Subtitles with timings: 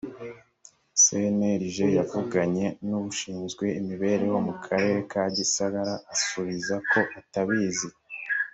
[1.01, 7.89] cnlg yavuganye n ushinzwe imibereho mu karere ka gisagara asubiza ko atabizi